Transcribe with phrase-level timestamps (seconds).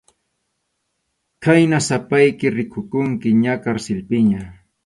[1.43, 4.41] Khayna sapayki rikukunki ña karsilpiña.